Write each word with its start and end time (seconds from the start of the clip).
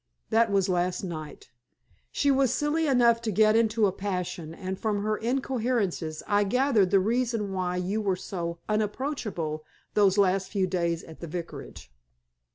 That 0.31 0.49
was 0.51 0.67
last 0.67 1.03
night. 1.03 1.51
She 2.11 2.31
was 2.31 2.51
silly 2.51 2.87
enough 2.87 3.21
to 3.21 3.29
get 3.31 3.55
into 3.55 3.85
a 3.85 3.91
passion, 3.91 4.51
and 4.51 4.79
from 4.79 5.03
her 5.03 5.15
incoherencies 5.15 6.23
I 6.25 6.43
gathered 6.43 6.89
the 6.89 6.99
reason 6.99 7.51
why 7.53 7.75
you 7.75 8.01
were 8.01 8.15
so 8.15 8.57
unapproachable 8.67 9.63
those 9.93 10.17
last 10.17 10.49
few 10.49 10.65
days 10.65 11.03
at 11.03 11.19
the 11.19 11.27
Vicarage. 11.27 11.91